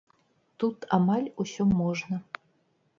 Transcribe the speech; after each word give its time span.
Тут 0.63 0.77
амаль 0.97 1.29
усё 1.47 1.63
можна. 1.79 2.23